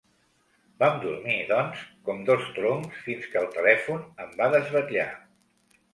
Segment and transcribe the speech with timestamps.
[0.83, 5.09] Vam dormir, doncs, com dos troncs fins que el telèfon em va desvetllar.